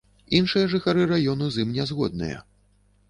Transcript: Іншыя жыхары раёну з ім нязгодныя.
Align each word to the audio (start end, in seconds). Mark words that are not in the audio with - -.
Іншыя 0.37 0.69
жыхары 0.71 1.05
раёну 1.13 1.49
з 1.57 1.67
ім 1.67 1.79
нязгодныя. 1.79 2.43